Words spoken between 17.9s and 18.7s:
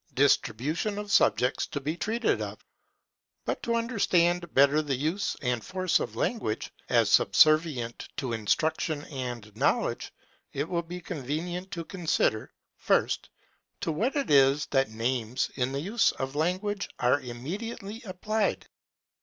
APPLIED.